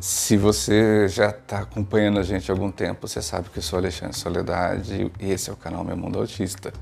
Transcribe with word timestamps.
Se 0.00 0.36
você 0.36 1.08
já 1.08 1.30
está 1.30 1.58
acompanhando 1.58 2.20
a 2.20 2.22
gente 2.22 2.48
há 2.48 2.54
algum 2.54 2.70
tempo, 2.70 3.08
você 3.08 3.20
sabe 3.20 3.50
que 3.50 3.58
eu 3.58 3.62
sou 3.62 3.80
Alexandre 3.80 4.16
Soledade 4.16 5.10
e 5.18 5.32
esse 5.32 5.50
é 5.50 5.52
o 5.52 5.56
canal 5.56 5.82
Meu 5.82 5.96
Mundo 5.96 6.20
Autista. 6.20 6.72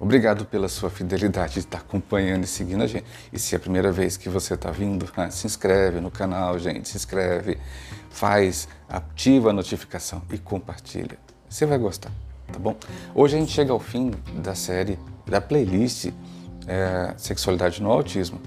Obrigado 0.00 0.44
pela 0.44 0.68
sua 0.68 0.88
fidelidade 0.88 1.54
de 1.54 1.58
estar 1.60 1.78
acompanhando 1.78 2.44
e 2.44 2.46
seguindo 2.46 2.84
a 2.84 2.86
gente. 2.86 3.04
E 3.32 3.38
se 3.38 3.56
é 3.56 3.58
a 3.58 3.60
primeira 3.60 3.90
vez 3.90 4.16
que 4.16 4.28
você 4.28 4.54
está 4.54 4.70
vindo, 4.70 5.10
ah, 5.16 5.28
se 5.28 5.44
inscreve 5.44 6.00
no 6.00 6.08
canal, 6.08 6.56
gente, 6.56 6.88
se 6.88 6.96
inscreve, 6.96 7.58
faz, 8.10 8.68
ativa 8.88 9.50
a 9.50 9.52
notificação 9.52 10.22
e 10.32 10.38
compartilha. 10.38 11.18
Você 11.48 11.66
vai 11.66 11.78
gostar, 11.78 12.12
tá 12.52 12.60
bom? 12.60 12.76
Hoje 13.12 13.36
a 13.36 13.40
gente 13.40 13.50
chega 13.50 13.72
ao 13.72 13.80
fim 13.80 14.12
da 14.36 14.54
série, 14.54 14.96
da 15.26 15.40
playlist 15.40 16.12
é, 16.68 17.12
Sexualidade 17.16 17.82
no 17.82 17.90
Autismo. 17.90 18.40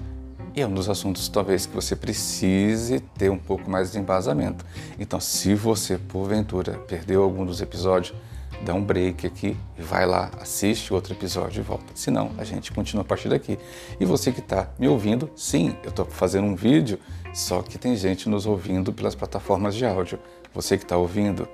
E 0.56 0.62
é 0.62 0.66
um 0.66 0.72
dos 0.72 0.88
assuntos 0.88 1.28
talvez 1.28 1.66
que 1.66 1.74
você 1.74 1.94
precise 1.94 3.00
ter 3.00 3.30
um 3.30 3.36
pouco 3.36 3.70
mais 3.70 3.92
de 3.92 3.98
embasamento. 3.98 4.64
Então, 4.98 5.20
se 5.20 5.54
você 5.54 5.98
porventura 5.98 6.78
perdeu 6.88 7.22
algum 7.22 7.44
dos 7.44 7.60
episódios, 7.60 8.16
dá 8.64 8.72
um 8.72 8.82
break 8.82 9.26
aqui 9.26 9.54
e 9.78 9.82
vai 9.82 10.06
lá, 10.06 10.30
assiste 10.40 10.94
outro 10.94 11.12
episódio 11.12 11.60
e 11.60 11.62
volta. 11.62 11.92
Senão, 11.94 12.30
a 12.38 12.44
gente 12.44 12.72
continua 12.72 13.02
a 13.02 13.04
partir 13.04 13.28
daqui. 13.28 13.58
E 14.00 14.06
você 14.06 14.32
que 14.32 14.40
está 14.40 14.70
me 14.78 14.88
ouvindo, 14.88 15.30
sim, 15.36 15.76
eu 15.84 15.90
estou 15.90 16.06
fazendo 16.06 16.46
um 16.46 16.56
vídeo, 16.56 16.98
só 17.34 17.60
que 17.60 17.76
tem 17.76 17.94
gente 17.94 18.26
nos 18.26 18.46
ouvindo 18.46 18.94
pelas 18.94 19.14
plataformas 19.14 19.74
de 19.74 19.84
áudio. 19.84 20.18
Você 20.54 20.78
que 20.78 20.84
está 20.84 20.96
ouvindo, 20.96 21.46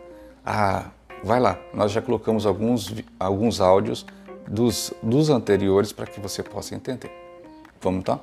ah, 0.46 0.92
vai 1.24 1.40
lá, 1.40 1.58
nós 1.74 1.90
já 1.90 2.00
colocamos 2.00 2.46
alguns, 2.46 2.94
alguns 3.18 3.60
áudios 3.60 4.06
dos, 4.46 4.94
dos 5.02 5.28
anteriores 5.28 5.92
para 5.92 6.06
que 6.06 6.20
você 6.20 6.40
possa 6.40 6.76
entender. 6.76 7.10
Vamos 7.80 7.98
então? 7.98 8.20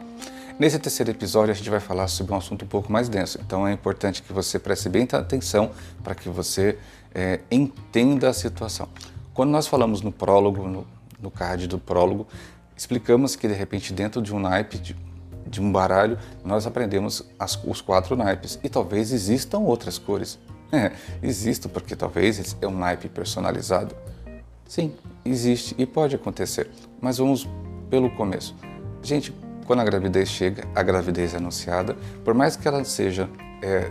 Nesse 0.59 0.77
terceiro 0.77 1.09
episódio, 1.09 1.53
a 1.53 1.55
gente 1.55 1.69
vai 1.69 1.79
falar 1.79 2.09
sobre 2.09 2.33
um 2.33 2.35
assunto 2.35 2.65
um 2.65 2.67
pouco 2.67 2.91
mais 2.91 3.07
denso, 3.07 3.39
então 3.41 3.65
é 3.65 3.71
importante 3.71 4.21
que 4.21 4.33
você 4.33 4.59
preste 4.59 4.89
bem 4.89 5.07
atenção 5.09 5.71
para 6.03 6.13
que 6.13 6.27
você 6.27 6.77
é, 7.15 7.39
entenda 7.49 8.27
a 8.27 8.33
situação. 8.33 8.89
Quando 9.33 9.51
nós 9.51 9.67
falamos 9.67 10.01
no 10.01 10.11
prólogo, 10.11 10.67
no, 10.67 10.85
no 11.17 11.31
card 11.31 11.65
do 11.65 11.79
prólogo, 11.79 12.27
explicamos 12.75 13.37
que 13.37 13.47
de 13.47 13.53
repente 13.53 13.93
dentro 13.93 14.21
de 14.21 14.35
um 14.35 14.39
naipe, 14.39 14.77
de, 14.77 14.97
de 15.47 15.61
um 15.61 15.71
baralho, 15.71 16.19
nós 16.43 16.67
aprendemos 16.67 17.23
as, 17.39 17.57
os 17.63 17.79
quatro 17.79 18.17
naipes 18.17 18.59
e 18.61 18.67
talvez 18.67 19.13
existam 19.13 19.59
outras 19.59 19.97
cores. 19.97 20.37
É, 20.73 20.91
existe, 21.23 21.69
porque 21.69 21.95
talvez 21.95 22.57
é 22.59 22.67
um 22.67 22.77
naipe 22.77 23.07
personalizado. 23.07 23.95
Sim, 24.67 24.93
existe 25.23 25.73
e 25.77 25.85
pode 25.85 26.17
acontecer, 26.17 26.69
mas 26.99 27.17
vamos 27.17 27.47
pelo 27.89 28.09
começo. 28.09 28.53
Gente, 29.01 29.33
quando 29.69 29.81
a 29.81 29.83
gravidez 29.83 30.27
chega, 30.27 30.63
a 30.73 30.81
gravidez 30.81 31.35
é 31.35 31.37
anunciada, 31.37 31.95
por 32.25 32.33
mais 32.33 32.55
que 32.55 32.67
ela 32.67 32.83
seja, 32.83 33.29
é, 33.61 33.87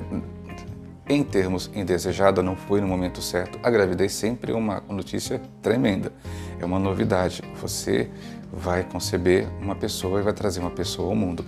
em 1.09 1.23
termos 1.23 1.71
indesejada, 1.73 2.43
não 2.43 2.57
foi 2.57 2.81
no 2.81 2.89
momento 2.89 3.23
certo, 3.23 3.61
a 3.63 3.71
gravidez 3.71 4.13
sempre 4.13 4.51
é 4.51 4.57
uma 4.57 4.83
notícia 4.89 5.41
tremenda, 5.63 6.13
é 6.59 6.65
uma 6.65 6.81
novidade. 6.81 7.45
Você 7.61 8.11
vai 8.53 8.83
conceber 8.83 9.47
uma 9.63 9.77
pessoa 9.77 10.19
e 10.19 10.23
vai 10.25 10.33
trazer 10.33 10.59
uma 10.59 10.73
pessoa 10.73 11.11
ao 11.11 11.15
mundo. 11.15 11.45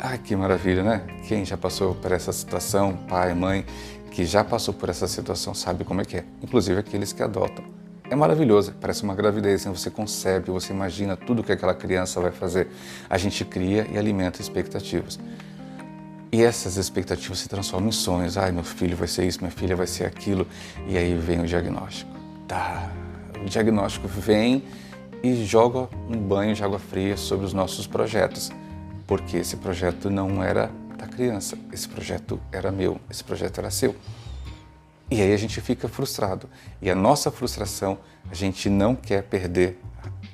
Ah, 0.00 0.16
que 0.16 0.34
maravilha, 0.34 0.82
né? 0.82 1.02
Quem 1.26 1.44
já 1.44 1.58
passou 1.58 1.94
por 1.94 2.10
essa 2.10 2.32
situação, 2.32 2.96
pai, 3.06 3.34
mãe, 3.34 3.66
que 4.10 4.24
já 4.24 4.42
passou 4.42 4.72
por 4.72 4.88
essa 4.88 5.06
situação, 5.06 5.52
sabe 5.52 5.84
como 5.84 6.00
é 6.00 6.06
que 6.06 6.16
é. 6.16 6.24
Inclusive 6.42 6.80
aqueles 6.80 7.12
que 7.12 7.22
adotam 7.22 7.77
é 8.10 8.14
maravilhoso, 8.16 8.72
parece 8.80 9.02
uma 9.02 9.14
gravidez, 9.14 9.66
né? 9.66 9.72
você 9.74 9.90
concebe, 9.90 10.50
você 10.50 10.72
imagina 10.72 11.16
tudo 11.16 11.42
que 11.42 11.52
aquela 11.52 11.74
criança 11.74 12.20
vai 12.20 12.32
fazer. 12.32 12.68
A 13.08 13.18
gente 13.18 13.44
cria 13.44 13.86
e 13.90 13.98
alimenta 13.98 14.40
expectativas. 14.40 15.18
E 16.32 16.42
essas 16.42 16.76
expectativas 16.76 17.38
se 17.38 17.48
transformam 17.48 17.88
em 17.88 17.92
sonhos. 17.92 18.36
Ai, 18.36 18.52
meu 18.52 18.64
filho 18.64 18.96
vai 18.96 19.08
ser 19.08 19.26
isso, 19.26 19.40
minha 19.40 19.50
filha 19.50 19.74
vai 19.74 19.86
ser 19.86 20.04
aquilo. 20.04 20.46
E 20.86 20.96
aí 20.96 21.14
vem 21.14 21.40
o 21.40 21.46
diagnóstico. 21.46 22.10
Tá. 22.46 22.90
O 23.42 23.48
diagnóstico 23.48 24.08
vem 24.08 24.62
e 25.22 25.44
joga 25.44 25.88
um 26.08 26.16
banho 26.16 26.54
de 26.54 26.62
água 26.62 26.78
fria 26.78 27.16
sobre 27.16 27.46
os 27.46 27.52
nossos 27.52 27.86
projetos. 27.86 28.50
Porque 29.06 29.38
esse 29.38 29.56
projeto 29.56 30.10
não 30.10 30.42
era 30.42 30.70
da 30.98 31.06
criança, 31.06 31.56
esse 31.72 31.88
projeto 31.88 32.40
era 32.52 32.70
meu, 32.70 33.00
esse 33.10 33.24
projeto 33.24 33.58
era 33.58 33.70
seu. 33.70 33.94
E 35.10 35.22
aí 35.22 35.32
a 35.32 35.36
gente 35.36 35.60
fica 35.60 35.88
frustrado. 35.88 36.48
E 36.82 36.90
a 36.90 36.94
nossa 36.94 37.30
frustração, 37.30 37.98
a 38.30 38.34
gente 38.34 38.68
não 38.68 38.94
quer 38.94 39.22
perder. 39.22 39.80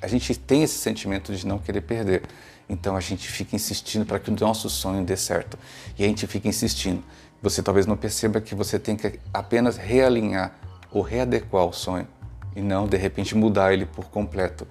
A 0.01 0.07
gente 0.07 0.35
tem 0.35 0.63
esse 0.63 0.77
sentimento 0.77 1.33
de 1.33 1.47
não 1.47 1.57
querer 1.57 1.81
perder. 1.81 2.23
Então 2.67 2.95
a 2.95 2.99
gente 2.99 3.27
fica 3.29 3.55
insistindo 3.55 4.05
para 4.05 4.19
que 4.19 4.29
o 4.29 4.35
nosso 4.37 4.69
sonho 4.69 5.03
dê 5.05 5.15
certo. 5.15 5.57
E 5.97 6.03
a 6.03 6.07
gente 6.07 6.27
fica 6.27 6.47
insistindo. 6.47 7.03
Você 7.41 7.63
talvez 7.63 7.85
não 7.85 7.95
perceba 7.95 8.41
que 8.41 8.53
você 8.53 8.77
tem 8.77 8.95
que 8.95 9.19
apenas 9.33 9.77
realinhar 9.77 10.53
ou 10.91 11.01
readequar 11.01 11.65
o 11.65 11.73
sonho 11.73 12.07
e 12.55 12.61
não 12.61 12.87
de 12.87 12.97
repente 12.97 13.35
mudar 13.35 13.73
ele 13.73 13.85
por 13.85 14.05
completo. 14.05 14.67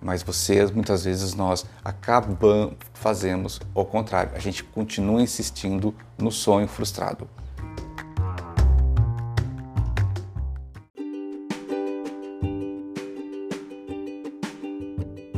Mas 0.00 0.22
você, 0.22 0.64
muitas 0.66 1.04
vezes 1.04 1.34
nós 1.34 1.66
acabamos, 1.84 2.76
fazemos 2.94 3.60
ao 3.74 3.84
contrário. 3.84 4.32
A 4.34 4.38
gente 4.38 4.62
continua 4.62 5.20
insistindo 5.20 5.94
no 6.16 6.30
sonho 6.30 6.68
frustrado. 6.68 7.28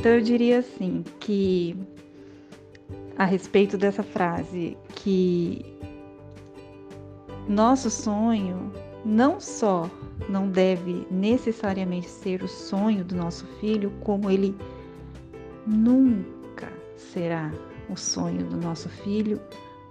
Então 0.01 0.13
eu 0.13 0.23
diria 0.23 0.61
assim 0.61 1.05
que 1.21 1.77
a 3.19 3.27
respeito 3.27 3.77
dessa 3.77 4.03
frase 4.03 4.75
que 4.95 5.63
nosso 7.47 7.91
sonho 7.91 8.73
não 9.05 9.39
só 9.39 9.91
não 10.27 10.49
deve 10.49 11.07
necessariamente 11.11 12.09
ser 12.09 12.43
o 12.43 12.49
sonho 12.49 13.05
do 13.05 13.15
nosso 13.15 13.45
filho, 13.61 13.93
como 14.01 14.31
ele 14.31 14.57
nunca 15.67 16.73
será 16.97 17.53
o 17.91 17.95
sonho 17.95 18.43
do 18.47 18.57
nosso 18.57 18.89
filho, 18.89 19.39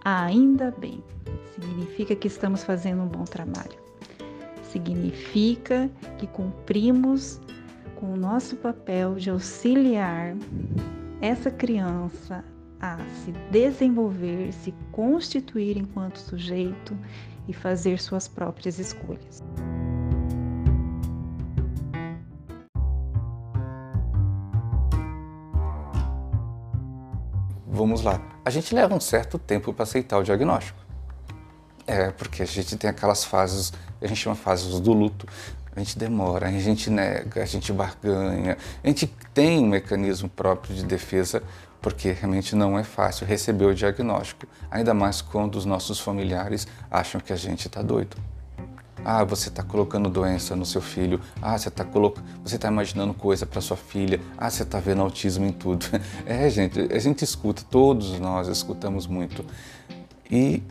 ainda 0.03 0.73
bem. 0.75 1.03
Significa 1.53 2.15
que 2.15 2.27
estamos 2.27 2.63
fazendo 2.63 3.03
um 3.03 3.07
bom 3.07 3.25
trabalho. 3.25 3.77
Significa 4.71 5.87
que 6.17 6.25
cumprimos 6.25 7.39
com 7.99 8.13
o 8.13 8.15
nosso 8.15 8.55
papel 8.55 9.15
de 9.15 9.29
auxiliar 9.29 10.33
essa 11.19 11.51
criança 11.51 12.45
a 12.79 12.97
se 13.25 13.33
desenvolver, 13.51 14.53
se 14.53 14.73
constituir 14.89 15.75
enquanto 15.75 16.17
sujeito 16.17 16.97
e 17.45 17.51
fazer 17.51 17.99
suas 17.99 18.25
próprias 18.25 18.79
escolhas. 18.79 19.43
Vamos 27.67 28.01
lá. 28.01 28.21
A 28.45 28.49
gente 28.49 28.73
leva 28.73 28.95
um 28.95 28.99
certo 29.01 29.37
tempo 29.37 29.73
para 29.73 29.83
aceitar 29.83 30.17
o 30.19 30.23
diagnóstico. 30.23 30.79
É, 31.85 32.11
porque 32.11 32.43
a 32.43 32.45
gente 32.45 32.77
tem 32.77 32.87
aquelas 32.87 33.25
fases, 33.25 33.73
a 33.99 34.05
gente 34.05 34.17
chama 34.17 34.35
fases 34.35 34.79
do 34.79 34.93
luto, 34.93 35.25
a 35.75 35.79
gente 35.79 35.97
demora, 35.97 36.47
a 36.47 36.51
gente 36.51 36.89
nega, 36.89 37.43
a 37.43 37.45
gente 37.45 37.71
barganha, 37.71 38.57
a 38.83 38.87
gente 38.87 39.07
tem 39.33 39.59
um 39.59 39.67
mecanismo 39.67 40.29
próprio 40.29 40.75
de 40.75 40.83
defesa 40.83 41.43
porque 41.81 42.11
realmente 42.11 42.55
não 42.55 42.77
é 42.77 42.83
fácil 42.83 43.25
receber 43.25 43.65
o 43.65 43.73
diagnóstico, 43.73 44.45
ainda 44.69 44.93
mais 44.93 45.21
quando 45.21 45.55
os 45.55 45.65
nossos 45.65 45.99
familiares 45.99 46.67
acham 46.91 47.21
que 47.21 47.31
a 47.31 47.37
gente 47.37 47.67
está 47.67 47.81
doido. 47.81 48.17
Ah, 49.03 49.23
você 49.23 49.49
está 49.49 49.63
colocando 49.63 50.09
doença 50.09 50.55
no 50.55 50.65
seu 50.65 50.81
filho. 50.81 51.21
Ah, 51.41 51.57
você 51.57 51.69
está 51.69 51.85
você 52.43 52.57
tá 52.57 52.67
imaginando 52.67 53.13
coisa 53.13 53.45
para 53.45 53.61
sua 53.61 53.77
filha. 53.77 54.19
Ah, 54.37 54.49
você 54.49 54.63
está 54.63 54.79
vendo 54.79 55.01
autismo 55.01 55.45
em 55.45 55.53
tudo. 55.53 55.85
É, 56.25 56.49
gente, 56.49 56.79
a 56.91 56.99
gente 56.99 57.23
escuta, 57.23 57.63
todos 57.69 58.19
nós 58.19 58.47
escutamos 58.47 59.07
muito. 59.07 59.45
E 60.29 60.61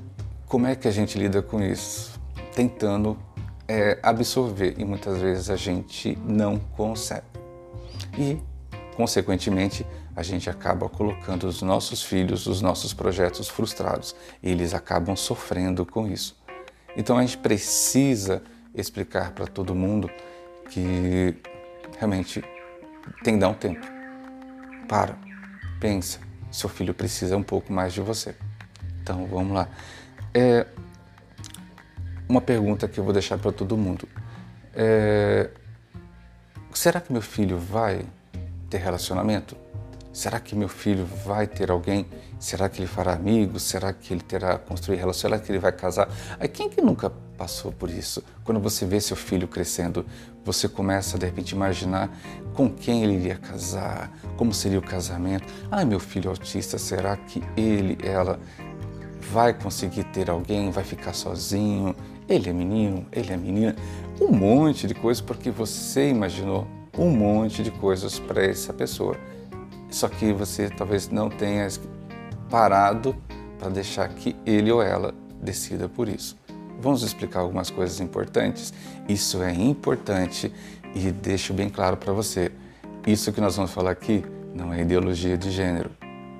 como 0.47 0.67
é 0.67 0.77
que 0.77 0.87
a 0.87 0.91
gente 0.91 1.19
lida 1.19 1.43
com 1.43 1.63
isso? 1.63 2.19
Tentando 2.55 3.17
é, 3.69 3.99
absorver 4.03 4.75
e 4.79 4.85
muitas 4.85 5.21
vezes 5.21 5.51
a 5.51 5.57
gente 5.57 6.17
não 6.25 6.59
consegue. 6.59 7.27
E, 8.19 8.41
consequentemente, 8.97 9.87
a 10.17 10.23
gente 10.23 10.51
acaba 10.51 10.89
colocando 10.89 11.45
os 11.47 11.63
nossos 11.63 12.03
filhos, 12.03 12.47
os 12.47 12.61
nossos 12.61 12.93
projetos 12.93 13.47
frustrados 13.47 14.17
e 14.43 14.51
eles 14.51 14.75
acabam 14.75 15.15
sofrendo 15.15 15.87
com 15.87 16.09
isso. 16.09 16.37
Então 16.97 17.17
a 17.17 17.21
gente 17.21 17.39
precisa 17.39 18.43
explicar 18.75 19.31
para 19.33 19.47
todo 19.47 19.75
mundo 19.75 20.11
que 20.71 21.37
realmente 21.99 22.43
tem 23.23 23.35
que 23.35 23.41
dar 23.41 23.49
um 23.49 23.55
tempo. 23.55 23.87
Para, 24.89 25.17
pensa, 25.79 26.19
seu 26.51 26.69
filho 26.69 26.93
precisa 26.95 27.37
um 27.37 27.43
pouco 27.43 27.73
mais 27.73 27.93
de 27.93 28.01
você. 28.01 28.35
Então 29.03 29.27
vamos 29.27 29.55
lá. 29.55 29.69
É, 30.35 30.67
uma 32.29 32.41
pergunta 32.41 32.87
que 32.87 32.99
eu 32.99 33.05
vou 33.05 33.13
deixar 33.13 33.39
para 33.39 33.53
todo 33.53 33.77
mundo. 33.77 34.07
É, 34.75 35.51
será 36.73 37.01
que 37.01 37.13
meu 37.13 37.23
filho 37.23 37.59
vai 37.59 38.05
ter 38.69 38.79
relacionamento? 38.79 39.57
Será 40.13 40.41
que 40.41 40.55
meu 40.55 40.69
filho 40.69 41.07
vai 41.25 41.47
ter 41.47 41.71
alguém? 41.71 42.07
Será 42.41 42.69
que 42.69 42.81
ele 42.81 42.89
fará 42.89 43.13
amigos? 43.13 43.63
Será 43.63 43.93
que 43.93 44.13
ele 44.13 44.21
terá 44.21 44.59
construir 44.59 44.97
relação? 44.97 45.31
Será 45.31 45.39
que 45.39 45.53
ele 45.53 45.61
vai 45.61 45.71
casar? 45.71 46.09
Aí 46.41 46.49
quem 46.49 46.69
que 46.69 46.81
nunca 46.81 47.09
passou 47.37 47.71
por 47.71 47.89
isso? 47.89 48.23
Quando 48.43 48.59
você 48.59 48.85
vê 48.85 49.01
seu 49.01 49.17
filho 49.17 49.47
crescendo, 49.47 50.05
você 50.45 50.69
começa 50.69 51.17
de 51.17 51.27
repente 51.27 51.55
a 51.55 51.57
imaginar 51.57 52.11
com 52.53 52.69
quem 52.69 53.05
ele 53.05 53.15
iria 53.15 53.37
casar, 53.37 54.11
como 54.37 54.53
seria 54.53 54.81
o 54.81 54.83
casamento. 54.83 55.47
Ah, 55.71 55.85
meu 55.85 56.01
filho 56.01 56.31
autista, 56.31 56.79
será 56.79 57.17
que 57.17 57.41
ele, 57.57 57.97
ela 58.03 58.41
vai 59.31 59.55
conseguir 59.55 60.05
ter 60.05 60.29
alguém? 60.31 60.71
Vai 60.71 60.85
ficar 60.85 61.13
sozinho? 61.13 61.95
Ele 62.29 62.51
é 62.51 62.53
menino? 62.53 63.07
Ele 63.11 63.33
é 63.33 63.37
menina? 63.37 63.77
Um 64.21 64.31
monte 64.33 64.87
de 64.87 64.95
coisas 64.95 65.21
porque 65.21 65.51
você 65.51 66.11
imaginou 66.11 66.67
um 66.97 67.11
monte 67.11 67.63
de 67.63 67.71
coisas 67.71 68.19
para 68.19 68.45
essa 68.45 68.73
pessoa. 68.73 69.17
Só 69.89 70.09
que 70.09 70.33
você 70.33 70.69
talvez 70.69 71.09
não 71.09 71.31
tenha 71.31 71.67
parado 72.51 73.17
para 73.59 73.71
deixar 73.71 74.09
que 74.09 74.37
ele 74.45 74.71
ou 74.71 74.83
ela 74.83 75.15
decida 75.41 75.89
por 75.89 76.09
isso. 76.09 76.37
Vamos 76.81 77.03
explicar 77.03 77.41
algumas 77.41 77.71
coisas 77.71 77.99
importantes. 78.01 78.75
Isso 79.09 79.43
é 79.43 79.53
importante 79.53 80.53
e 80.95 81.11
deixo 81.11 81.55
bem 81.55 81.69
claro 81.69 81.97
para 81.97 82.13
você. 82.13 82.53
Isso 83.07 83.33
que 83.33 83.41
nós 83.41 83.57
vamos 83.57 83.71
falar 83.71 83.93
aqui 83.93 84.23
não 84.55 84.73
é 84.73 84.83
ideologia 84.83 85.37
de 85.37 85.51
gênero. 85.51 85.91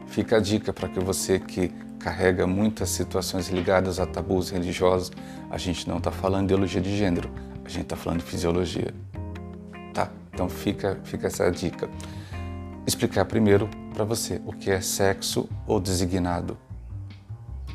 Fica 0.07 0.37
a 0.37 0.41
dica 0.41 0.73
para 0.73 0.89
que 0.89 1.01
você 1.01 1.39
que 1.39 1.73
carrega 2.09 2.47
muitas 2.47 2.89
situações 2.89 3.49
ligadas 3.49 4.01
a 4.01 4.07
tabus 4.07 4.49
religiosos, 4.49 5.13
a 5.51 5.59
gente 5.59 5.87
não 5.87 5.99
está 5.99 6.11
falando 6.11 6.47
de 6.47 6.55
ideologia 6.55 6.81
de 6.81 6.97
gênero, 6.97 7.31
a 7.63 7.69
gente 7.69 7.83
está 7.83 7.97
falando 7.97 8.21
de 8.21 8.25
fisiologia. 8.25 8.95
Tá? 9.93 10.11
Então 10.33 10.49
fica, 10.49 10.99
fica 11.05 11.27
essa 11.27 11.51
dica 11.51 11.87
explicar 12.87 13.27
primeiro 13.27 13.69
para 13.93 14.05
você 14.05 14.41
o 14.47 14.55
que 14.55 14.71
é 14.71 14.81
sexo 14.81 15.47
ou 15.67 15.79
designado. 15.79 16.57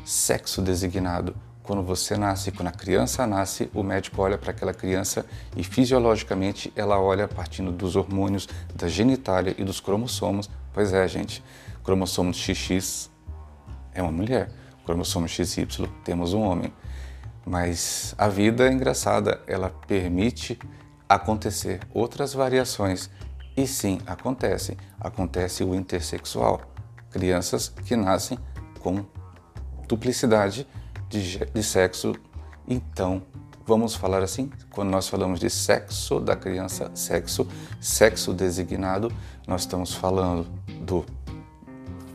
Sexo 0.04 0.60
designado. 0.60 1.36
Quando 1.62 1.84
você 1.84 2.16
nasce, 2.16 2.50
quando 2.50 2.68
a 2.68 2.72
criança 2.72 3.24
nasce, 3.28 3.70
o 3.72 3.84
médico 3.84 4.20
olha 4.20 4.36
para 4.36 4.50
aquela 4.50 4.74
criança 4.74 5.24
e 5.56 5.62
fisiologicamente 5.62 6.72
ela 6.74 7.00
olha 7.00 7.28
partindo 7.28 7.70
dos 7.70 7.94
hormônios 7.94 8.48
da 8.74 8.88
genitália 8.88 9.54
e 9.56 9.62
dos 9.62 9.78
cromossomos. 9.78 10.50
Pois 10.72 10.92
é, 10.92 11.06
gente, 11.06 11.40
cromossomo 11.84 12.34
XX 12.34 13.13
é 13.94 14.02
uma 14.02 14.12
mulher, 14.12 14.50
cromossomo 14.84 15.28
XY 15.28 15.66
temos 16.04 16.34
um 16.34 16.42
homem. 16.42 16.72
Mas 17.46 18.14
a 18.16 18.28
vida 18.28 18.66
é 18.66 18.72
engraçada, 18.72 19.40
ela 19.46 19.70
permite 19.86 20.58
acontecer 21.08 21.80
outras 21.92 22.32
variações 22.32 23.10
e 23.56 23.66
sim, 23.66 24.00
acontece. 24.06 24.76
Acontece 24.98 25.62
o 25.62 25.74
intersexual. 25.74 26.60
Crianças 27.10 27.68
que 27.68 27.94
nascem 27.94 28.38
com 28.80 29.04
duplicidade 29.86 30.66
de, 31.08 31.38
de 31.38 31.62
sexo. 31.62 32.14
Então, 32.66 33.22
vamos 33.64 33.94
falar 33.94 34.22
assim, 34.22 34.50
quando 34.70 34.90
nós 34.90 35.08
falamos 35.08 35.38
de 35.38 35.48
sexo 35.48 36.18
da 36.18 36.34
criança, 36.34 36.90
sexo, 36.94 37.46
sexo 37.80 38.32
designado, 38.32 39.12
nós 39.46 39.62
estamos 39.62 39.94
falando 39.94 40.46
do 40.80 41.04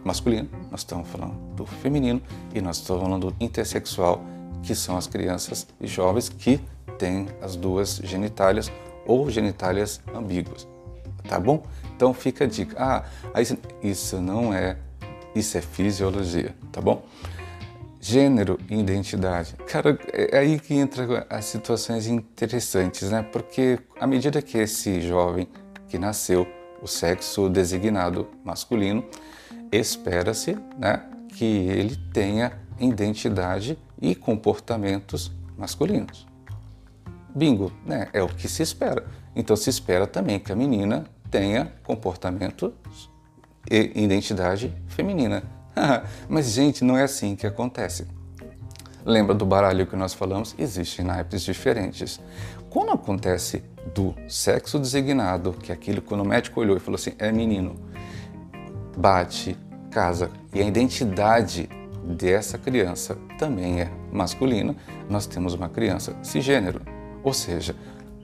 masculino, 0.03 0.49
nós 0.71 0.81
estamos 0.81 1.07
falando 1.09 1.35
do 1.55 1.65
feminino 1.65 2.21
e 2.53 2.61
nós 2.61 2.77
estamos 2.77 3.03
falando 3.03 3.31
do 3.31 3.35
intersexual, 3.43 4.23
que 4.63 4.75
são 4.75 4.97
as 4.97 5.07
crianças 5.07 5.67
e 5.79 5.87
jovens 5.87 6.29
que 6.29 6.59
têm 6.97 7.27
as 7.41 7.55
duas 7.55 7.97
genitálias 8.03 8.71
ou 9.05 9.29
genitálias 9.29 10.01
ambíguas 10.13 10.67
tá 11.29 11.39
bom? 11.39 11.63
Então 11.95 12.13
fica 12.13 12.45
a 12.45 12.47
dica. 12.47 12.75
Ah, 12.77 13.03
isso 13.83 14.19
não 14.19 14.53
é, 14.53 14.75
isso 15.35 15.57
é 15.57 15.61
fisiologia, 15.61 16.55
tá 16.71 16.81
bom? 16.81 17.03
Gênero 18.01 18.57
e 18.69 18.79
identidade. 18.79 19.55
Cara, 19.67 19.99
é 20.11 20.37
aí 20.37 20.59
que 20.59 20.73
entra 20.73 21.27
as 21.29 21.45
situações 21.45 22.07
interessantes, 22.07 23.11
né? 23.11 23.21
Porque 23.21 23.77
à 23.99 24.07
medida 24.07 24.41
que 24.41 24.57
esse 24.57 25.01
jovem 25.01 25.47
que 25.87 25.99
nasceu, 25.99 26.47
o 26.81 26.87
sexo 26.87 27.49
designado 27.49 28.27
masculino, 28.43 29.03
espera-se, 29.71 30.57
né, 30.77 31.03
que 31.29 31.45
ele 31.45 31.95
tenha 32.13 32.53
identidade 32.79 33.77
e 34.01 34.15
comportamentos 34.15 35.31
masculinos. 35.57 36.27
Bingo, 37.35 37.71
né? 37.85 38.09
É 38.11 38.23
o 38.23 38.27
que 38.27 38.47
se 38.47 38.63
espera. 38.63 39.05
Então 39.35 39.55
se 39.55 39.69
espera 39.69 40.07
também 40.07 40.39
que 40.39 40.51
a 40.51 40.55
menina 40.55 41.05
tenha 41.29 41.71
comportamento 41.83 42.73
e 43.69 44.03
identidade 44.03 44.73
feminina. 44.87 45.43
Mas, 46.27 46.51
gente, 46.51 46.83
não 46.83 46.97
é 46.97 47.03
assim 47.03 47.35
que 47.35 47.45
acontece. 47.45 48.07
Lembra 49.05 49.33
do 49.33 49.45
baralho 49.45 49.87
que 49.87 49.95
nós 49.95 50.13
falamos? 50.13 50.55
Existem 50.57 51.05
naipes 51.05 51.41
diferentes. 51.43 52.19
Quando 52.69 52.91
acontece 52.91 53.63
do 53.95 54.13
sexo 54.27 54.77
designado, 54.77 55.53
que 55.53 55.71
é 55.71 55.75
aquilo 55.75 56.01
quando 56.01 56.21
o 56.21 56.25
médico 56.25 56.59
olhou 56.59 56.77
e 56.77 56.79
falou 56.79 56.95
assim, 56.95 57.13
é 57.17 57.31
menino, 57.31 57.75
bate, 58.99 59.57
casa, 59.89 60.29
e 60.53 60.59
a 60.59 60.65
identidade 60.65 61.69
dessa 62.03 62.57
criança 62.57 63.17
também 63.37 63.79
é 63.79 63.89
masculina, 64.11 64.75
nós 65.09 65.25
temos 65.25 65.53
uma 65.53 65.69
criança 65.69 66.15
cisgênero. 66.21 66.81
Ou 67.23 67.33
seja, 67.33 67.75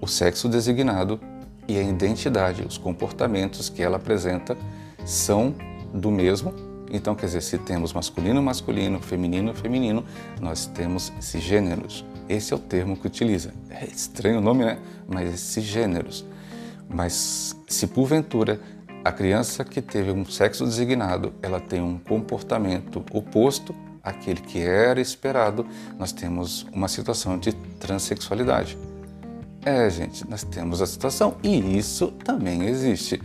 o 0.01 0.07
sexo 0.07 0.49
designado 0.49 1.19
e 1.65 1.77
a 1.77 1.81
identidade, 1.81 2.63
os 2.63 2.77
comportamentos 2.77 3.69
que 3.69 3.81
ela 3.81 3.95
apresenta 3.95 4.57
são 5.05 5.55
do 5.93 6.11
mesmo. 6.11 6.53
Então, 6.91 7.15
quer 7.15 7.27
dizer, 7.27 7.41
se 7.41 7.57
temos 7.57 7.93
masculino, 7.93 8.43
masculino, 8.43 8.99
feminino, 8.99 9.53
feminino, 9.53 10.03
nós 10.41 10.65
temos 10.65 11.11
cisgêneros. 11.21 12.05
Esse 12.27 12.53
é 12.53 12.55
o 12.55 12.59
termo 12.59 12.97
que 12.97 13.07
utiliza. 13.07 13.53
É 13.69 13.85
estranho 13.85 14.39
o 14.39 14.41
nome, 14.41 14.65
né? 14.65 14.77
Mas 15.07 15.39
cisgêneros. 15.39 16.25
Mas 16.89 17.55
se 17.67 17.87
porventura 17.87 18.59
a 19.05 19.11
criança 19.11 19.63
que 19.63 19.83
teve 19.83 20.09
um 20.09 20.25
sexo 20.25 20.65
designado, 20.65 21.31
ela 21.39 21.59
tem 21.59 21.79
um 21.79 21.99
comportamento 21.99 23.05
oposto 23.13 23.75
àquele 24.03 24.41
que 24.41 24.57
era 24.59 24.99
esperado, 24.99 25.63
nós 25.99 26.11
temos 26.11 26.65
uma 26.73 26.87
situação 26.87 27.37
de 27.37 27.53
transexualidade. 27.53 28.75
É, 29.63 29.87
gente, 29.91 30.27
nós 30.27 30.43
temos 30.43 30.81
a 30.81 30.87
situação 30.87 31.37
e 31.43 31.77
isso 31.77 32.07
também 32.23 32.63
existe. 32.63 33.21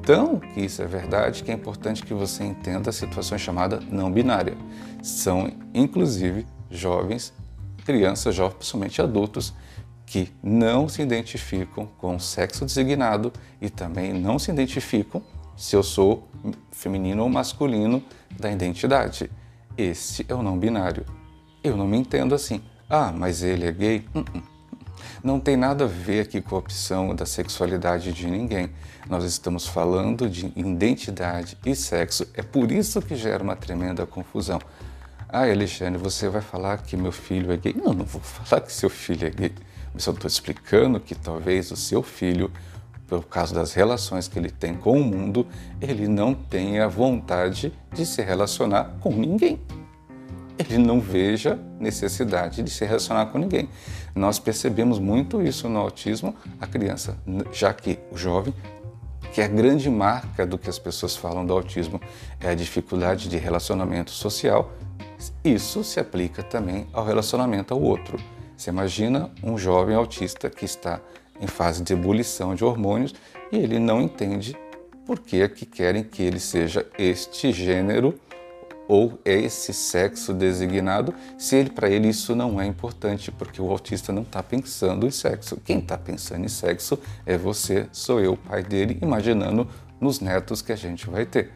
Então, 0.00 0.40
que 0.40 0.62
isso 0.62 0.80
é 0.80 0.86
verdade, 0.86 1.42
que 1.42 1.50
é 1.50 1.54
importante 1.54 2.02
que 2.02 2.14
você 2.14 2.42
entenda 2.42 2.88
a 2.88 2.92
situação 2.92 3.36
chamada 3.36 3.80
não 3.90 4.10
binária. 4.10 4.56
São, 5.02 5.52
inclusive, 5.74 6.46
jovens, 6.70 7.34
crianças, 7.84 8.34
jovens, 8.34 8.54
principalmente 8.56 9.02
adultos, 9.02 9.52
que 10.08 10.32
não 10.42 10.88
se 10.88 11.02
identificam 11.02 11.86
com 11.98 12.16
o 12.16 12.20
sexo 12.20 12.64
designado 12.64 13.32
e 13.60 13.68
também 13.68 14.12
não 14.12 14.38
se 14.38 14.50
identificam 14.50 15.22
se 15.56 15.76
eu 15.76 15.82
sou 15.82 16.28
feminino 16.72 17.22
ou 17.22 17.28
masculino 17.28 18.02
da 18.38 18.50
identidade. 18.50 19.30
Esse 19.76 20.24
é 20.28 20.34
o 20.34 20.42
não 20.42 20.58
binário. 20.58 21.04
Eu 21.62 21.76
não 21.76 21.86
me 21.86 21.98
entendo 21.98 22.34
assim. 22.34 22.62
Ah, 22.88 23.12
mas 23.14 23.42
ele 23.42 23.66
é 23.66 23.72
gay? 23.72 24.08
Uh 24.14 24.22
-uh 24.22 24.42
não 25.22 25.40
tem 25.40 25.56
nada 25.56 25.84
a 25.84 25.88
ver 25.88 26.20
aqui 26.20 26.40
com 26.40 26.54
a 26.54 26.58
opção 26.58 27.14
da 27.14 27.26
sexualidade 27.26 28.12
de 28.12 28.26
ninguém. 28.26 28.70
Nós 29.08 29.24
estamos 29.24 29.66
falando 29.66 30.28
de 30.28 30.52
identidade 30.54 31.56
e 31.64 31.74
sexo. 31.74 32.26
É 32.34 32.42
por 32.42 32.70
isso 32.70 33.00
que 33.00 33.16
gera 33.16 33.42
uma 33.42 33.56
tremenda 33.56 34.06
confusão. 34.06 34.60
Ah, 35.28 35.42
Alexandre, 35.42 35.98
você 35.98 36.28
vai 36.28 36.40
falar 36.40 36.78
que 36.78 36.96
meu 36.96 37.12
filho 37.12 37.52
é 37.52 37.56
gay? 37.56 37.74
Não, 37.74 37.92
não 37.92 38.04
vou 38.04 38.20
falar 38.20 38.62
que 38.62 38.72
seu 38.72 38.88
filho 38.88 39.26
é 39.26 39.30
gay. 39.30 39.52
Eu 40.06 40.12
estou 40.12 40.28
explicando 40.28 41.00
que 41.00 41.14
talvez 41.14 41.70
o 41.70 41.76
seu 41.76 42.02
filho, 42.02 42.50
por 43.06 43.24
causa 43.26 43.54
das 43.54 43.72
relações 43.72 44.28
que 44.28 44.38
ele 44.38 44.50
tem 44.50 44.74
com 44.74 45.00
o 45.00 45.04
mundo, 45.04 45.46
ele 45.80 46.06
não 46.06 46.34
tenha 46.34 46.88
vontade 46.88 47.72
de 47.92 48.06
se 48.06 48.22
relacionar 48.22 48.96
com 49.00 49.10
ninguém 49.10 49.58
ele 50.58 50.76
não 50.76 51.00
veja 51.00 51.58
necessidade 51.78 52.62
de 52.62 52.70
se 52.70 52.84
relacionar 52.84 53.26
com 53.26 53.38
ninguém. 53.38 53.68
Nós 54.14 54.38
percebemos 54.38 54.98
muito 54.98 55.40
isso 55.40 55.68
no 55.68 55.78
autismo, 55.78 56.34
a 56.60 56.66
criança, 56.66 57.16
já 57.52 57.72
que 57.72 57.98
o 58.10 58.16
jovem, 58.16 58.52
que 59.32 59.40
é 59.40 59.44
a 59.44 59.48
grande 59.48 59.88
marca 59.88 60.44
do 60.44 60.58
que 60.58 60.68
as 60.68 60.78
pessoas 60.78 61.14
falam 61.14 61.46
do 61.46 61.52
autismo 61.52 62.00
é 62.40 62.50
a 62.50 62.54
dificuldade 62.54 63.28
de 63.28 63.36
relacionamento 63.36 64.10
social, 64.10 64.72
isso 65.44 65.84
se 65.84 66.00
aplica 66.00 66.42
também 66.42 66.86
ao 66.92 67.04
relacionamento 67.04 67.72
ao 67.72 67.80
outro. 67.80 68.18
Você 68.58 68.70
imagina 68.70 69.30
um 69.40 69.56
jovem 69.56 69.94
autista 69.94 70.50
que 70.50 70.64
está 70.64 71.00
em 71.40 71.46
fase 71.46 71.80
de 71.80 71.92
ebulição 71.92 72.56
de 72.56 72.64
hormônios 72.64 73.14
e 73.52 73.56
ele 73.56 73.78
não 73.78 74.02
entende 74.02 74.56
por 75.06 75.20
que, 75.20 75.40
é 75.40 75.48
que 75.48 75.64
querem 75.64 76.02
que 76.02 76.24
ele 76.24 76.40
seja 76.40 76.84
este 76.98 77.52
gênero 77.52 78.18
ou 78.88 79.16
esse 79.24 79.72
sexo 79.72 80.34
designado, 80.34 81.14
se 81.38 81.54
ele 81.54 81.70
para 81.70 81.88
ele 81.88 82.08
isso 82.08 82.34
não 82.34 82.60
é 82.60 82.66
importante, 82.66 83.30
porque 83.30 83.62
o 83.62 83.70
autista 83.70 84.12
não 84.12 84.22
está 84.22 84.42
pensando 84.42 85.06
em 85.06 85.10
sexo. 85.10 85.58
Quem 85.64 85.78
está 85.78 85.96
pensando 85.96 86.44
em 86.44 86.48
sexo 86.48 86.98
é 87.24 87.38
você, 87.38 87.86
sou 87.92 88.18
eu, 88.18 88.36
pai 88.36 88.64
dele, 88.64 88.98
imaginando 89.00 89.68
nos 90.00 90.18
netos 90.18 90.62
que 90.62 90.72
a 90.72 90.76
gente 90.76 91.08
vai 91.08 91.24
ter. 91.24 91.52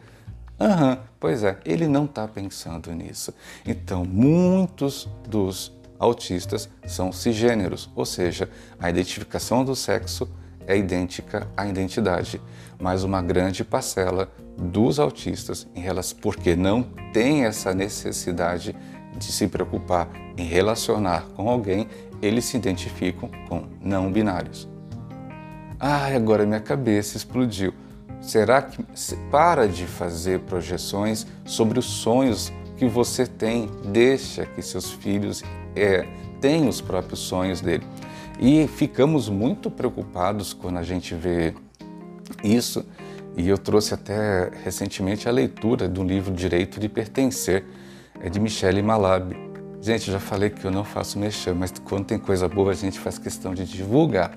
Aham, 0.57 0.99
pois 1.19 1.43
é, 1.43 1.57
ele 1.65 1.87
não 1.87 2.05
está 2.05 2.25
pensando 2.29 2.93
nisso. 2.93 3.33
Então, 3.65 4.05
muitos 4.05 5.09
dos 5.27 5.73
autistas 6.03 6.69
são 6.85 7.11
cisgêneros, 7.11 7.89
ou 7.95 8.05
seja, 8.05 8.49
a 8.79 8.89
identificação 8.89 9.63
do 9.63 9.75
sexo 9.75 10.29
é 10.67 10.77
idêntica 10.77 11.47
à 11.57 11.65
identidade, 11.65 12.41
mas 12.79 13.03
uma 13.03 13.21
grande 13.21 13.63
parcela 13.63 14.29
dos 14.57 14.99
autistas, 14.99 15.67
em 15.75 15.81
relação, 15.81 16.17
porque 16.21 16.55
não 16.55 16.83
tem 17.11 17.45
essa 17.45 17.73
necessidade 17.73 18.75
de 19.17 19.31
se 19.31 19.47
preocupar 19.47 20.09
em 20.37 20.45
relacionar 20.45 21.25
com 21.35 21.49
alguém, 21.49 21.87
eles 22.21 22.45
se 22.45 22.57
identificam 22.57 23.29
com 23.47 23.67
não 23.81 24.11
binários. 24.11 24.67
Ah, 25.79 26.07
agora 26.07 26.45
minha 26.45 26.59
cabeça 26.59 27.17
explodiu. 27.17 27.73
Será 28.21 28.61
que 28.61 28.83
para 29.29 29.67
de 29.67 29.85
fazer 29.85 30.39
projeções 30.41 31.27
sobre 31.45 31.77
os 31.77 31.85
sonhos 31.85 32.53
que 32.77 32.85
você 32.85 33.25
tem? 33.25 33.69
Deixa 33.85 34.45
que 34.45 34.61
seus 34.61 34.91
filhos 34.91 35.43
é, 35.75 36.05
tenham 36.41 36.69
os 36.69 36.81
próprios 36.81 37.19
sonhos 37.19 37.61
dele. 37.61 37.83
E 38.39 38.67
ficamos 38.67 39.29
muito 39.29 39.69
preocupados 39.69 40.53
quando 40.53 40.77
a 40.77 40.83
gente 40.83 41.13
vê 41.15 41.53
isso. 42.43 42.85
E 43.35 43.47
eu 43.47 43.57
trouxe 43.57 43.93
até 43.93 44.51
recentemente 44.63 45.27
a 45.27 45.31
leitura 45.31 45.87
do 45.87 46.03
livro 46.03 46.33
Direito 46.33 46.79
de 46.79 46.87
Pertencer, 46.87 47.63
é 48.19 48.29
de 48.29 48.39
Michele 48.39 48.81
Malab. 48.81 49.35
Gente, 49.81 50.11
já 50.11 50.19
falei 50.19 50.49
que 50.49 50.63
eu 50.63 50.71
não 50.71 50.83
faço 50.83 51.19
mexer, 51.19 51.53
mas 51.53 51.73
quando 51.83 52.05
tem 52.05 52.17
coisa 52.17 52.47
boa 52.47 52.71
a 52.71 52.75
gente 52.75 52.99
faz 52.99 53.17
questão 53.17 53.53
de 53.53 53.65
divulgar. 53.65 54.33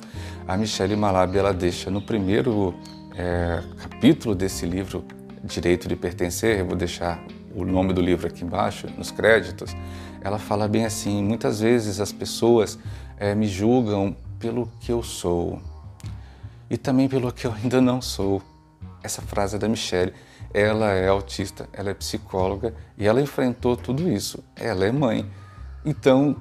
A 0.49 0.57
Michele 0.57 0.97
Malab 0.97 1.37
ela 1.37 1.53
deixa 1.53 1.91
no 1.91 2.03
primeiro 2.03 2.75
é, 3.17 3.63
capítulo 3.79 4.35
desse 4.35 4.67
livro, 4.67 5.05
Direito 5.45 5.89
de 5.89 5.95
Pertencer, 5.95 6.59
eu 6.59 6.67
vou 6.67 6.77
deixar 6.77 7.25
o 7.57 7.65
nome 7.65 7.95
do 7.95 8.03
livro 8.03 8.27
aqui 8.27 8.45
embaixo, 8.45 8.87
nos 8.99 9.11
créditos, 9.11 9.75
ela 10.21 10.39
fala 10.39 10.69
bem 10.69 10.85
assim: 10.85 11.25
muitas 11.25 11.61
vezes 11.61 12.01
as 12.01 12.13
pessoas 12.13 12.79
é, 13.17 13.35
me 13.35 13.49
julgam 13.49 14.15
pelo 14.39 14.71
que 14.79 14.93
eu 14.93 15.03
sou 15.03 15.59
e 16.69 16.77
também 16.77 17.09
pelo 17.09 17.33
que 17.33 17.47
eu 17.47 17.53
ainda 17.53 17.81
não 17.81 18.03
sou. 18.03 18.43
Essa 19.03 19.23
frase 19.23 19.57
é 19.57 19.59
da 19.59 19.69
Michelle. 19.69 20.13
Ela 20.53 20.93
é 20.93 21.09
autista, 21.09 21.69
ela 21.73 21.91
é 21.91 21.95
psicóloga 21.95 22.75
e 22.97 23.07
ela 23.07 23.21
enfrentou 23.21 23.77
tudo 23.77 24.09
isso. 24.09 24.43
Ela 24.55 24.87
é 24.87 24.93
mãe. 24.93 25.29
Então, 25.85 26.37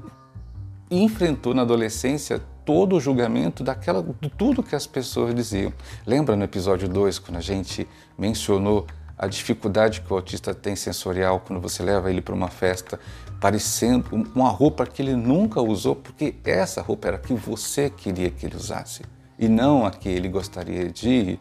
enfrentou 0.90 1.54
na 1.54 1.62
adolescência 1.62 2.42
todo 2.66 2.96
o 2.96 3.00
julgamento 3.00 3.64
daquela, 3.64 4.04
de 4.20 4.30
tudo 4.30 4.64
que 4.64 4.76
as 4.76 4.88
pessoas 4.88 5.36
diziam. 5.36 5.72
Lembra 6.06 6.36
no 6.36 6.44
episódio 6.44 6.90
2, 6.90 7.20
quando 7.20 7.38
a 7.38 7.42
gente 7.42 7.88
mencionou 8.18 8.88
a 9.18 9.28
dificuldade 9.28 10.02
que 10.02 10.12
o 10.12 10.16
autista 10.16 10.54
tem 10.54 10.76
sensorial 10.76 11.40
quando 11.40 11.62
você 11.62 11.82
leva 11.82 12.10
ele 12.10 12.22
para 12.22 12.36
uma 12.36 12.50
festa, 12.50 13.00
parecendo 13.40 14.30
uma 14.36 14.50
roupa 14.50 14.86
que 14.86 15.02
ele 15.02 15.16
nunca 15.16 15.62
usou, 15.62 15.96
porque 15.96 16.36
essa 16.44 16.82
roupa 16.82 17.08
era 17.08 17.18
a 17.18 17.20
que 17.20 17.34
você 17.34 17.90
queria 17.90 18.30
que 18.30 18.46
ele 18.46 18.56
usasse 18.56 19.04
e 19.38 19.48
não 19.48 19.86
a 19.86 19.92
que 19.92 20.10
ele 20.10 20.28
gostaria 20.30 20.90
de 20.90 21.10
ir. 21.10 21.40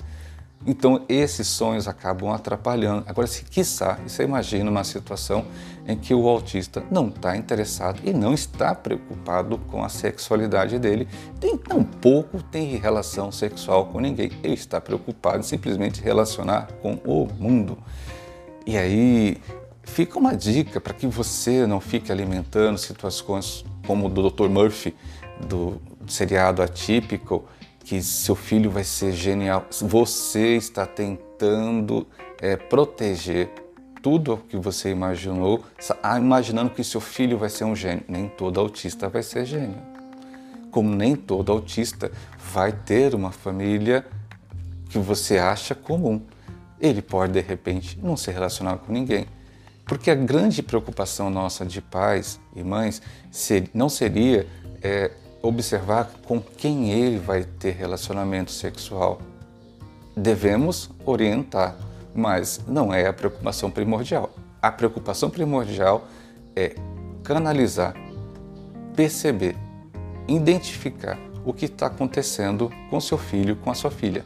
Então, 0.67 1.05
esses 1.09 1.47
sonhos 1.47 1.87
acabam 1.87 2.33
atrapalhando. 2.33 3.05
Agora, 3.07 3.27
se 3.27 3.45
quiçá, 3.45 3.99
você 4.07 4.23
imagina 4.23 4.71
uma 4.71 4.83
situação 4.83 5.45
em 5.87 5.97
que 5.97 6.15
o 6.15 6.27
autista 6.27 6.83
não 6.91 7.09
está 7.09 7.37
interessado 7.37 8.01
e 8.03 8.15
não 8.15 8.33
está 8.33 8.75
preocupado 8.75 9.59
com 9.59 9.85
a 9.85 9.91
sexualidade 9.91 10.79
dele, 10.79 11.07
nem 11.43 11.59
tampouco 11.59 12.43
tem 12.43 12.77
relação 12.77 13.31
sexual 13.31 13.87
com 13.87 14.01
ninguém. 14.01 14.33
Ele 14.43 14.55
está 14.55 14.81
preocupado 14.81 15.41
em 15.41 15.43
simplesmente 15.43 16.01
relacionar 16.01 16.69
com 16.81 16.95
o 17.05 17.29
mundo. 17.39 17.77
E 18.67 18.79
aí 18.79 19.37
fica 19.83 20.19
uma 20.19 20.35
dica 20.35 20.81
para 20.81 20.95
que 20.95 21.07
você 21.07 21.67
não 21.67 21.81
fique 21.81 22.11
alimentando 22.11 22.79
situações 22.79 23.65
como 23.87 24.07
o 24.07 24.09
do 24.09 24.31
Dr. 24.31 24.49
Murphy, 24.49 24.97
do 25.47 25.79
seriado 26.07 26.63
atípico, 26.63 27.45
que 27.85 28.03
seu 28.03 28.35
filho 28.35 28.71
vai 28.71 28.83
ser 28.83 29.13
genial. 29.13 29.67
Você 29.83 30.57
está 30.57 30.87
tentando 30.87 32.07
é, 32.41 32.57
proteger 32.57 33.51
tudo 34.03 34.35
o 34.35 34.39
que 34.39 34.57
você 34.57 34.91
imaginou, 34.91 35.63
imaginando 36.19 36.71
que 36.71 36.83
seu 36.83 37.01
filho 37.01 37.39
vai 37.39 37.51
ser 37.51 37.65
um 37.65 37.77
gênio. 37.77 38.03
Nem 38.09 38.29
todo 38.29 38.59
autista 38.59 39.09
vai 39.09 39.23
ser 39.23 39.45
gênio. 39.45 39.77
Como 40.71 40.95
nem 40.95 41.15
todo 41.15 41.53
autista 41.53 42.11
vai 42.39 42.73
ter 42.73 43.15
uma 43.15 43.31
família 43.31 44.05
que 44.89 44.99
você 44.99 45.39
acha 45.39 45.75
comum. 45.75 46.23
Ele 46.81 47.03
pode, 47.03 47.35
de 47.35 47.41
repente, 47.41 47.99
não 48.03 48.17
se 48.17 48.31
relacionar 48.31 48.79
com 48.79 48.93
ninguém. 48.93 49.27
Porque 49.85 50.11
a 50.11 50.15
grande 50.15 50.63
preocupação 50.63 51.29
nossa 51.29 51.65
de 51.65 51.83
pais 51.83 52.41
e 52.57 52.63
mães 52.63 53.03
não 53.73 53.89
seria 53.89 54.47
é, 54.83 55.11
observar 55.47 56.11
com 56.27 56.41
quem 56.41 56.91
ele 56.91 57.19
vai 57.19 57.45
ter 57.45 57.73
relacionamento 57.73 58.51
sexual. 58.51 59.21
Devemos 60.17 60.91
orientar, 61.05 61.77
mas 62.15 62.63
não 62.67 62.95
é 62.95 63.07
a 63.07 63.13
preocupação 63.13 63.71
primordial. 63.71 64.31
A 64.63 64.73
preocupação 64.73 65.29
primordial 65.29 66.07
é 66.57 66.75
canalizar, 67.23 67.95
perceber, 68.97 69.55
identificar 70.27 71.19
o 71.45 71.53
que 71.53 71.67
está 71.67 71.89
acontecendo 71.89 72.73
com 72.89 72.99
seu 72.99 73.19
filho, 73.19 73.57
com 73.57 73.71
a 73.71 73.75
sua 73.75 73.91
filha. 73.91 74.25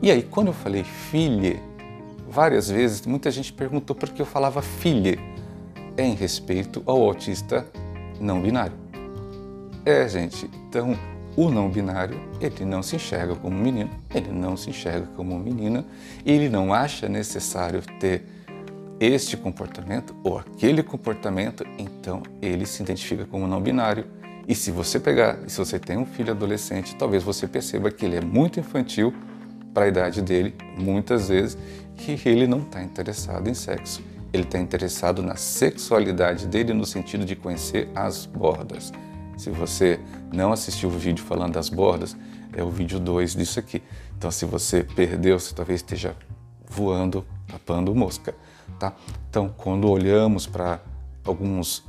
E 0.00 0.08
aí, 0.08 0.22
quando 0.22 0.48
eu 0.48 0.52
falei 0.52 0.84
filha, 0.84 1.60
várias 2.28 2.68
vezes 2.68 3.04
muita 3.04 3.28
gente 3.28 3.52
perguntou 3.52 3.96
por 3.96 4.08
que 4.10 4.22
eu 4.22 4.26
falava 4.26 4.62
filha. 4.62 5.18
É 5.96 6.04
em 6.04 6.14
respeito 6.14 6.80
ao 6.86 7.02
autista 7.02 7.66
não 8.20 8.40
binário. 8.40 8.83
É, 9.86 10.08
gente, 10.08 10.50
então 10.68 10.96
o 11.36 11.50
não 11.50 11.68
binário, 11.68 12.18
ele 12.40 12.64
não 12.64 12.82
se 12.82 12.96
enxerga 12.96 13.34
como 13.34 13.56
menino, 13.56 13.90
ele 14.14 14.30
não 14.30 14.56
se 14.56 14.70
enxerga 14.70 15.06
como 15.14 15.38
menina, 15.38 15.84
ele 16.24 16.48
não 16.48 16.72
acha 16.72 17.08
necessário 17.08 17.82
ter 18.00 18.24
este 18.98 19.36
comportamento 19.36 20.14
ou 20.22 20.38
aquele 20.38 20.82
comportamento, 20.82 21.66
então 21.76 22.22
ele 22.40 22.64
se 22.64 22.82
identifica 22.82 23.26
como 23.26 23.46
não 23.46 23.60
binário. 23.60 24.06
E 24.48 24.54
se 24.54 24.70
você 24.70 25.00
pegar, 25.00 25.38
se 25.48 25.58
você 25.58 25.78
tem 25.78 25.98
um 25.98 26.06
filho 26.06 26.30
adolescente, 26.30 26.94
talvez 26.96 27.22
você 27.22 27.46
perceba 27.46 27.90
que 27.90 28.06
ele 28.06 28.16
é 28.16 28.20
muito 28.20 28.60
infantil 28.60 29.12
para 29.74 29.84
a 29.84 29.88
idade 29.88 30.22
dele, 30.22 30.54
muitas 30.78 31.28
vezes, 31.28 31.58
que 31.96 32.18
ele 32.26 32.46
não 32.46 32.60
está 32.60 32.82
interessado 32.82 33.48
em 33.48 33.54
sexo. 33.54 34.02
Ele 34.32 34.44
está 34.44 34.58
interessado 34.58 35.22
na 35.22 35.36
sexualidade 35.36 36.46
dele 36.46 36.72
no 36.72 36.86
sentido 36.86 37.24
de 37.24 37.36
conhecer 37.36 37.88
as 37.94 38.26
bordas. 38.26 38.92
Se 39.36 39.50
você 39.50 40.00
não 40.32 40.52
assistiu 40.52 40.88
o 40.88 40.92
vídeo 40.92 41.24
falando 41.24 41.54
das 41.54 41.68
bordas, 41.68 42.16
é 42.52 42.62
o 42.62 42.70
vídeo 42.70 43.00
2 43.00 43.34
disso 43.34 43.58
aqui. 43.58 43.82
Então, 44.16 44.30
se 44.30 44.44
você 44.44 44.82
perdeu, 44.82 45.38
você 45.38 45.54
talvez 45.54 45.80
esteja 45.80 46.16
voando, 46.68 47.26
tapando 47.46 47.94
mosca, 47.94 48.34
tá? 48.78 48.92
Então, 49.28 49.52
quando 49.56 49.88
olhamos 49.90 50.46
para 50.46 50.80
alguns 51.24 51.84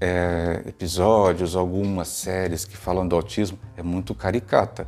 é, 0.00 0.62
episódios, 0.66 1.56
algumas 1.56 2.08
séries 2.08 2.64
que 2.64 2.76
falam 2.76 3.06
do 3.06 3.16
autismo, 3.16 3.58
é 3.76 3.82
muito 3.82 4.14
caricata. 4.14 4.86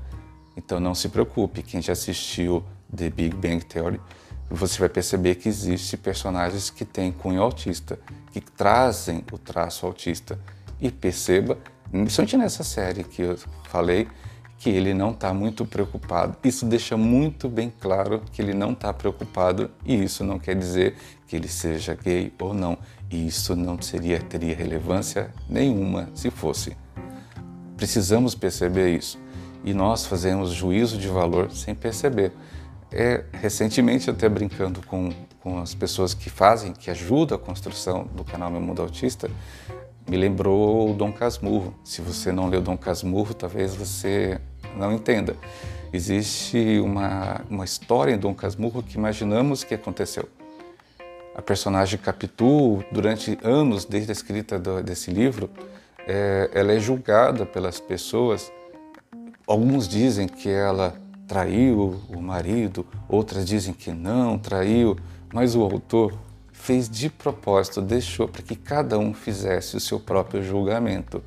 Então, 0.56 0.80
não 0.80 0.94
se 0.94 1.08
preocupe, 1.08 1.62
quem 1.62 1.80
já 1.80 1.92
assistiu 1.92 2.64
The 2.94 3.10
Big 3.10 3.36
Bang 3.36 3.64
Theory, 3.64 4.00
você 4.48 4.78
vai 4.78 4.88
perceber 4.88 5.36
que 5.36 5.48
existem 5.48 5.98
personagens 5.98 6.70
que 6.70 6.84
têm 6.84 7.12
cunho 7.12 7.42
autista, 7.42 7.98
que 8.32 8.40
trazem 8.40 9.24
o 9.32 9.38
traço 9.38 9.86
autista. 9.86 10.38
E 10.78 10.90
perceba 10.90 11.58
Principalmente 11.90 12.36
nessa 12.36 12.64
série 12.64 13.04
que 13.04 13.22
eu 13.22 13.38
falei, 13.64 14.08
que 14.58 14.70
ele 14.70 14.94
não 14.94 15.10
está 15.10 15.32
muito 15.32 15.64
preocupado. 15.64 16.36
Isso 16.42 16.64
deixa 16.64 16.96
muito 16.96 17.48
bem 17.48 17.72
claro 17.80 18.22
que 18.32 18.40
ele 18.40 18.54
não 18.54 18.72
está 18.72 18.92
preocupado 18.92 19.70
e 19.84 20.02
isso 20.02 20.24
não 20.24 20.38
quer 20.38 20.56
dizer 20.56 20.96
que 21.26 21.36
ele 21.36 21.48
seja 21.48 21.94
gay 21.94 22.32
ou 22.40 22.54
não. 22.54 22.78
E 23.10 23.26
isso 23.26 23.54
não 23.54 23.80
seria 23.80 24.20
teria 24.20 24.56
relevância 24.56 25.30
nenhuma 25.48 26.08
se 26.14 26.30
fosse. 26.30 26.76
Precisamos 27.76 28.34
perceber 28.34 28.96
isso 28.96 29.18
e 29.66 29.74
nós 29.74 30.06
fazemos 30.06 30.50
juízo 30.50 30.96
de 30.96 31.08
valor 31.08 31.50
sem 31.50 31.74
perceber. 31.74 32.32
É, 32.92 33.24
recentemente, 33.32 34.08
até 34.08 34.28
brincando 34.28 34.80
com, 34.86 35.12
com 35.40 35.58
as 35.58 35.74
pessoas 35.74 36.14
que 36.14 36.30
fazem, 36.30 36.72
que 36.72 36.88
ajudam 36.88 37.36
a 37.36 37.40
construção 37.40 38.08
do 38.14 38.24
canal 38.24 38.48
Meu 38.48 38.60
Mundo 38.60 38.80
Autista, 38.80 39.28
me 40.08 40.16
lembrou 40.16 40.90
o 40.90 40.94
Dom 40.94 41.12
Casmurro. 41.12 41.74
Se 41.82 42.00
você 42.00 42.30
não 42.30 42.48
leu 42.48 42.60
Dom 42.60 42.76
Casmurro, 42.76 43.34
talvez 43.34 43.74
você 43.74 44.40
não 44.76 44.92
entenda. 44.92 45.36
Existe 45.92 46.78
uma, 46.80 47.40
uma 47.50 47.64
história 47.64 48.12
em 48.12 48.18
Dom 48.18 48.34
Casmurro 48.34 48.82
que 48.82 48.96
imaginamos 48.96 49.64
que 49.64 49.74
aconteceu. 49.74 50.28
A 51.34 51.42
personagem 51.42 51.98
Capitu, 51.98 52.84
durante 52.90 53.38
anos, 53.42 53.84
desde 53.84 54.10
a 54.10 54.14
escrita 54.14 54.58
do, 54.58 54.82
desse 54.82 55.10
livro, 55.10 55.50
é, 56.06 56.50
ela 56.54 56.72
é 56.72 56.78
julgada 56.78 57.44
pelas 57.44 57.80
pessoas. 57.80 58.50
Alguns 59.46 59.88
dizem 59.88 60.28
que 60.28 60.48
ela 60.48 60.96
traiu 61.26 62.00
o 62.08 62.22
marido, 62.22 62.86
outras 63.08 63.44
dizem 63.44 63.74
que 63.74 63.90
não 63.90 64.38
traiu, 64.38 64.96
Mas 65.32 65.56
o 65.56 65.62
autor 65.62 66.16
fez 66.66 66.88
de 66.90 67.08
propósito, 67.08 67.80
deixou 67.80 68.26
para 68.26 68.42
que 68.42 68.56
cada 68.56 68.98
um 68.98 69.14
fizesse 69.14 69.76
o 69.76 69.80
seu 69.80 70.00
próprio 70.00 70.42
julgamento. 70.42 71.22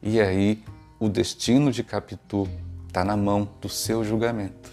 E 0.00 0.20
aí 0.20 0.62
o 1.00 1.08
destino 1.08 1.72
de 1.72 1.82
Capitu 1.82 2.48
está 2.86 3.04
na 3.04 3.16
mão 3.16 3.48
do 3.60 3.68
seu 3.68 4.04
julgamento. 4.04 4.70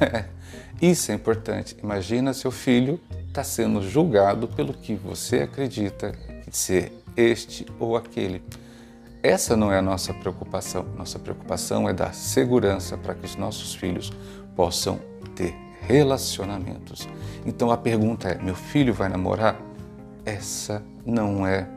Isso 0.82 1.10
é 1.10 1.14
importante. 1.14 1.74
Imagina 1.82 2.34
seu 2.34 2.50
filho 2.50 3.00
está 3.26 3.42
sendo 3.42 3.82
julgado 3.82 4.46
pelo 4.48 4.74
que 4.74 4.94
você 4.94 5.38
acredita 5.38 6.12
ser 6.50 6.92
este 7.16 7.64
ou 7.80 7.96
aquele. 7.96 8.42
Essa 9.22 9.56
não 9.56 9.72
é 9.72 9.78
a 9.78 9.82
nossa 9.82 10.12
preocupação. 10.12 10.84
Nossa 10.94 11.18
preocupação 11.18 11.88
é 11.88 11.94
dar 11.94 12.12
segurança 12.12 12.98
para 12.98 13.14
que 13.14 13.24
os 13.24 13.34
nossos 13.34 13.74
filhos 13.74 14.12
possam 14.54 15.00
ter 15.34 15.65
relacionamentos. 15.86 17.08
Então 17.44 17.70
a 17.70 17.76
pergunta 17.76 18.28
é: 18.28 18.42
meu 18.42 18.54
filho 18.54 18.92
vai 18.92 19.08
namorar? 19.08 19.60
Essa 20.24 20.82
não 21.04 21.46
é 21.46 21.68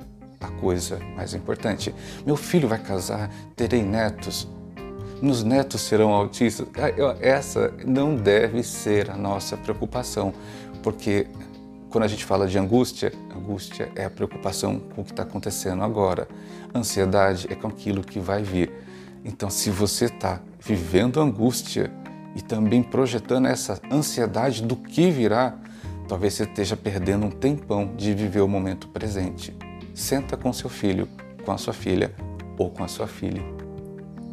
a 0.42 0.48
coisa 0.48 1.00
mais 1.16 1.34
importante. 1.34 1.94
Meu 2.26 2.36
filho 2.36 2.68
vai 2.68 2.80
casar? 2.80 3.30
Terei 3.56 3.84
netos? 3.84 4.48
Meus 5.22 5.44
netos 5.44 5.82
serão 5.82 6.14
autistas? 6.14 6.68
Ah, 6.76 7.18
essa 7.20 7.74
não 7.86 8.16
deve 8.16 8.64
ser 8.64 9.12
a 9.12 9.18
nossa 9.18 9.58
preocupação, 9.58 10.34
porque 10.82 11.28
quando 11.90 12.06
a 12.06 12.08
gente 12.08 12.24
fala 12.24 12.48
de 12.48 12.58
angústia, 12.58 13.12
angústia 13.36 13.92
é 13.96 14.06
a 14.06 14.10
preocupação 14.10 14.80
com 14.80 15.02
o 15.02 15.04
que 15.04 15.12
está 15.12 15.24
acontecendo 15.24 15.84
agora. 15.84 16.28
Ansiedade 16.74 17.48
é 17.50 17.56
com 17.56 17.68
aquilo 17.68 18.02
que 18.02 18.20
vai 18.20 18.44
vir. 18.44 18.72
Então, 19.26 19.50
se 19.50 19.70
você 19.70 20.06
está 20.06 20.40
vivendo 20.60 21.20
angústia 21.20 21.92
e 22.36 22.42
também 22.42 22.84
projetando 22.84 23.48
essa 23.48 23.80
ansiedade 23.92 24.64
do 24.64 24.76
que 24.76 25.10
virá, 25.12 25.58
talvez 26.08 26.34
você 26.34 26.44
esteja 26.44 26.78
perdendo 26.78 27.26
um 27.26 27.32
tempão 27.32 27.96
de 27.96 28.14
viver 28.14 28.42
o 28.42 28.48
momento 28.48 28.88
presente. 28.88 29.56
Senta 29.94 30.38
com 30.38 30.54
seu 30.54 30.70
filho, 30.70 31.08
com 31.46 31.52
a 31.52 31.58
sua 31.58 31.74
filha 31.74 32.14
ou 32.58 32.70
com 32.70 32.84
a 32.84 32.88
sua 32.88 33.08
filha 33.08 33.60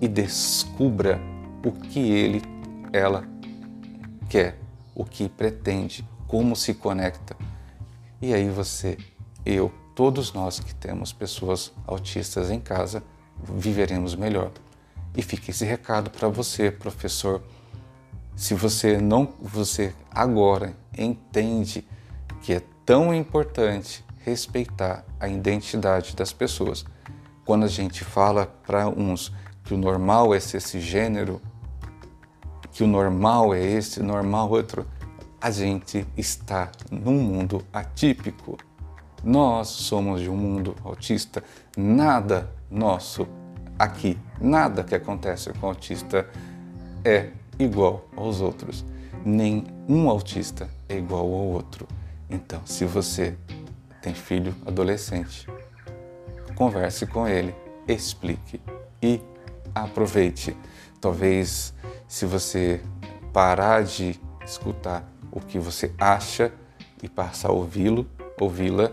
e 0.01 0.09
descubra 0.09 1.21
o 1.65 1.73
que 1.73 1.99
ele, 1.99 2.43
ela 2.93 3.27
quer, 4.29 4.59
o 4.95 5.05
que 5.05 5.29
pretende, 5.29 6.07
como 6.27 6.55
se 6.55 6.75
conecta. 6.75 7.37
E 8.21 8.35
aí 8.35 8.49
você, 8.49 8.97
eu, 9.45 9.73
todos 9.95 10.33
nós 10.33 10.61
que 10.61 10.75
temos 10.75 11.13
pessoas 11.13 11.73
autistas 11.87 12.51
em 12.51 12.61
casa, 12.61 13.03
viveremos 13.43 14.15
melhor. 14.15 14.51
E 15.17 15.23
fica 15.23 15.51
esse 15.51 15.65
recado 15.65 16.11
para 16.11 16.29
você, 16.29 16.71
professor. 16.71 17.43
Se 18.37 18.53
você 18.53 18.99
não, 18.99 19.33
você 19.41 19.95
agora 20.11 20.77
entende 20.97 21.89
que 22.43 22.53
é 22.53 22.61
tão 22.85 23.15
importante 23.15 24.05
respeitar 24.19 25.07
a 25.19 25.27
identidade 25.27 26.15
das 26.15 26.35
pessoas. 26.35 26.85
Quando 27.47 27.65
a 27.65 27.69
gente 27.69 28.05
fala 28.05 28.47
para 28.67 28.89
uns 28.89 29.33
que 29.65 29.73
o 29.73 29.79
normal 29.79 30.35
é 30.35 30.39
ser 30.39 30.59
esse 30.59 30.81
gênero, 30.81 31.41
que 32.73 32.85
o 32.85 32.87
normal 32.87 33.55
é 33.55 33.65
esse, 33.65 34.03
normal 34.03 34.51
outro, 34.51 34.87
a 35.41 35.51
gente 35.51 36.07
está 36.15 36.71
num 36.91 37.19
mundo 37.19 37.65
atípico. 37.73 38.59
Nós 39.25 39.69
somos 39.69 40.21
de 40.21 40.29
um 40.29 40.37
mundo 40.37 40.77
autista. 40.85 41.43
Nada 41.75 42.53
nosso 42.71 43.27
aqui, 43.79 44.19
nada 44.39 44.85
que 44.85 44.95
acontece 44.95 45.51
com 45.55 45.69
autista 45.69 46.29
é 47.03 47.31
igual 47.59 48.09
aos 48.17 48.41
outros. 48.41 48.85
Nem 49.25 49.65
um 49.89 50.09
autista 50.09 50.69
é 50.89 50.97
igual 50.97 51.23
ao 51.23 51.31
outro. 51.31 51.87
Então, 52.29 52.61
se 52.65 52.85
você 52.85 53.37
tem 54.01 54.15
filho 54.15 54.55
adolescente, 54.65 55.49
converse 56.55 57.07
com 57.07 57.27
ele, 57.27 57.55
explique 57.89 58.61
e 59.03 59.21
aproveite. 59.75 60.57
Talvez, 61.01 61.75
se 62.09 62.25
você 62.25 62.81
parar 63.33 63.85
de 63.85 64.19
escutar 64.45 65.09
o 65.31 65.41
que 65.41 65.59
você 65.59 65.93
acha 65.99 66.53
e 67.03 67.09
passar 67.09 67.49
a 67.49 67.53
ouvi-lo, 67.53 68.07
ouvi-la, 68.41 68.91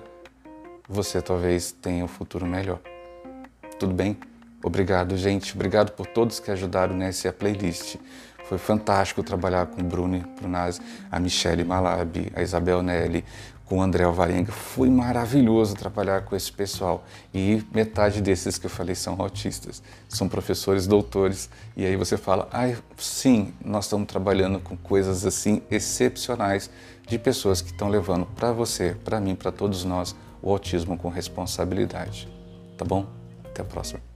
você 0.87 1.21
talvez 1.21 1.71
tenha 1.71 2.03
um 2.03 2.07
futuro 2.07 2.45
melhor. 2.45 2.79
Tudo 3.79 3.93
bem? 3.93 4.17
Obrigado, 4.63 5.17
gente. 5.17 5.53
Obrigado 5.53 5.91
por 5.91 6.07
todos 6.07 6.39
que 6.39 6.49
ajudaram 6.49 6.95
nessa 6.95 7.33
playlist. 7.33 7.97
Foi 8.45 8.57
fantástico 8.57 9.21
trabalhar 9.21 9.67
com 9.67 9.81
o 9.81 9.83
Bruno 9.83 10.19
Brunazzi, 10.37 10.79
a 11.11 11.19
Michelle 11.19 11.63
Malabi, 11.63 12.31
a 12.35 12.41
Isabel 12.41 12.81
Nelly, 12.81 13.25
com 13.65 13.79
o 13.79 13.81
André 13.81 14.03
Alvarenga. 14.03 14.51
Foi 14.51 14.89
maravilhoso 14.89 15.75
trabalhar 15.75 16.23
com 16.23 16.35
esse 16.35 16.51
pessoal. 16.51 17.03
E 17.33 17.63
metade 17.73 18.21
desses 18.21 18.57
que 18.57 18.65
eu 18.65 18.69
falei 18.69 18.95
são 18.95 19.15
autistas, 19.19 19.81
são 20.07 20.29
professores, 20.29 20.87
doutores. 20.87 21.49
E 21.75 21.85
aí 21.85 21.95
você 21.95 22.17
fala, 22.17 22.47
ah, 22.51 22.73
sim, 22.97 23.53
nós 23.63 23.85
estamos 23.85 24.07
trabalhando 24.07 24.59
com 24.59 24.77
coisas 24.77 25.25
assim 25.25 25.61
excepcionais 25.71 26.69
de 27.07 27.17
pessoas 27.17 27.61
que 27.61 27.71
estão 27.71 27.89
levando 27.89 28.25
para 28.25 28.51
você, 28.51 28.95
para 29.03 29.19
mim, 29.19 29.35
para 29.35 29.51
todos 29.51 29.83
nós, 29.83 30.15
o 30.41 30.51
autismo 30.51 30.97
com 30.97 31.09
responsabilidade. 31.09 32.29
Tá 32.77 32.85
bom? 32.85 33.07
Até 33.45 33.61
a 33.61 33.65
próxima. 33.65 34.12